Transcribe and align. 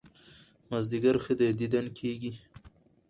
مازيګر 0.69 1.15
ښه 1.23 1.33
دى 1.39 1.49
ديدن 1.59 1.85
کېږي 1.97 2.31